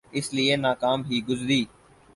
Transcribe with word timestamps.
اس 0.17 0.27
لئے 0.35 0.55
ناکام 0.65 0.99
ہی 1.09 1.17
گزری۔ 1.29 1.61